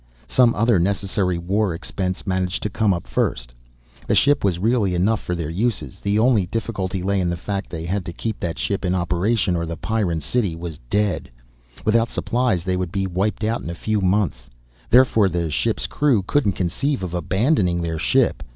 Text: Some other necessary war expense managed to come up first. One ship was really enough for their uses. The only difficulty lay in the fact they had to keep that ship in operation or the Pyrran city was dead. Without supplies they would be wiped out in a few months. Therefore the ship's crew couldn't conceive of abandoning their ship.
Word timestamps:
Some 0.27 0.55
other 0.55 0.79
necessary 0.79 1.37
war 1.37 1.75
expense 1.75 2.25
managed 2.25 2.63
to 2.63 2.71
come 2.71 2.91
up 2.91 3.05
first. 3.05 3.53
One 4.07 4.15
ship 4.15 4.43
was 4.43 4.57
really 4.57 4.95
enough 4.95 5.19
for 5.19 5.35
their 5.35 5.51
uses. 5.51 5.99
The 5.99 6.17
only 6.17 6.47
difficulty 6.47 7.03
lay 7.03 7.19
in 7.21 7.29
the 7.29 7.37
fact 7.37 7.69
they 7.69 7.85
had 7.85 8.03
to 8.05 8.11
keep 8.11 8.39
that 8.39 8.57
ship 8.57 8.83
in 8.83 8.95
operation 8.95 9.55
or 9.55 9.67
the 9.67 9.77
Pyrran 9.77 10.19
city 10.21 10.55
was 10.55 10.79
dead. 10.89 11.29
Without 11.85 12.09
supplies 12.09 12.63
they 12.63 12.77
would 12.77 12.91
be 12.91 13.05
wiped 13.05 13.43
out 13.43 13.61
in 13.61 13.69
a 13.69 13.75
few 13.75 14.01
months. 14.01 14.49
Therefore 14.89 15.29
the 15.29 15.51
ship's 15.51 15.85
crew 15.85 16.23
couldn't 16.23 16.53
conceive 16.53 17.03
of 17.03 17.13
abandoning 17.13 17.83
their 17.83 17.99
ship. 17.99 18.41